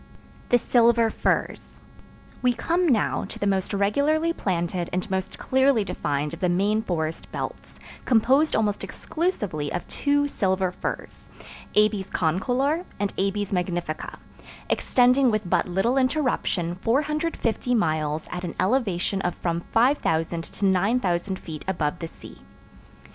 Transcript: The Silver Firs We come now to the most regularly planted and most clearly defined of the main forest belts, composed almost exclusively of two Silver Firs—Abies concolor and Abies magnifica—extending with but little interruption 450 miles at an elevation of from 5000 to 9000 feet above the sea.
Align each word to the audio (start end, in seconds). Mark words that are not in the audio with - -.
The 0.49 0.57
Silver 0.57 1.11
Firs 1.11 1.59
We 2.41 2.53
come 2.53 2.87
now 2.87 3.23
to 3.25 3.37
the 3.37 3.45
most 3.45 3.71
regularly 3.71 4.33
planted 4.33 4.89
and 4.91 5.07
most 5.11 5.37
clearly 5.37 5.83
defined 5.83 6.33
of 6.33 6.39
the 6.39 6.49
main 6.49 6.81
forest 6.81 7.31
belts, 7.31 7.79
composed 8.03 8.55
almost 8.55 8.83
exclusively 8.83 9.71
of 9.71 9.87
two 9.87 10.27
Silver 10.27 10.71
Firs—Abies 10.71 12.09
concolor 12.09 12.83
and 12.99 13.13
Abies 13.19 13.53
magnifica—extending 13.53 15.29
with 15.29 15.47
but 15.47 15.67
little 15.67 15.97
interruption 15.99 16.73
450 16.81 17.75
miles 17.75 18.27
at 18.31 18.43
an 18.43 18.55
elevation 18.59 19.21
of 19.21 19.35
from 19.35 19.61
5000 19.71 20.43
to 20.45 20.65
9000 20.65 21.37
feet 21.37 21.63
above 21.67 21.99
the 21.99 22.07
sea. 22.07 22.39